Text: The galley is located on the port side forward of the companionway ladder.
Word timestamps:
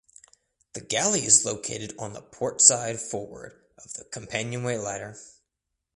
The 0.73 0.81
galley 0.81 1.25
is 1.27 1.45
located 1.45 1.93
on 1.99 2.13
the 2.13 2.23
port 2.23 2.59
side 2.59 2.99
forward 2.99 3.63
of 3.77 3.93
the 3.93 4.03
companionway 4.05 4.77
ladder. 4.77 5.15